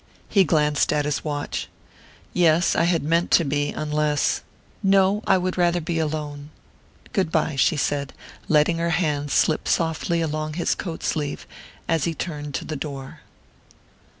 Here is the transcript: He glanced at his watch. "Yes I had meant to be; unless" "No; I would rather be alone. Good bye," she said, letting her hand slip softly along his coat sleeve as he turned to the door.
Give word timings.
He 0.27 0.45
glanced 0.45 0.91
at 0.91 1.05
his 1.05 1.23
watch. 1.23 1.67
"Yes 2.33 2.75
I 2.75 2.85
had 2.85 3.03
meant 3.03 3.29
to 3.33 3.45
be; 3.45 3.69
unless" 3.69 4.41
"No; 4.81 5.21
I 5.27 5.37
would 5.37 5.59
rather 5.59 5.79
be 5.79 5.99
alone. 5.99 6.49
Good 7.13 7.31
bye," 7.31 7.55
she 7.55 7.77
said, 7.77 8.11
letting 8.49 8.79
her 8.79 8.89
hand 8.97 9.29
slip 9.29 9.67
softly 9.67 10.19
along 10.19 10.53
his 10.53 10.73
coat 10.73 11.03
sleeve 11.03 11.45
as 11.87 12.05
he 12.05 12.15
turned 12.15 12.55
to 12.55 12.65
the 12.65 12.75
door. 12.75 13.19